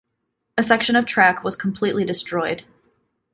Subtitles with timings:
[0.57, 2.63] A section of track was completely destroyed.